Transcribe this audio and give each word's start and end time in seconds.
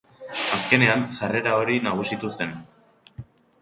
Azkenean, 0.57 1.05
jarrera 1.21 1.55
hori 1.59 1.79
nagusitu 1.91 2.35
zen. 2.39 2.61